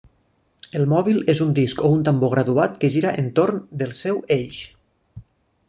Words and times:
El 0.79 0.87
mòbil 0.93 1.19
és 1.33 1.41
un 1.45 1.51
disc 1.59 1.83
o 1.89 1.91
un 1.97 2.01
tambor 2.09 2.33
graduat 2.35 2.81
que 2.85 2.91
gira 2.97 3.13
entorn 3.25 3.61
del 3.83 3.95
seu 4.03 4.21
eix. 4.39 4.59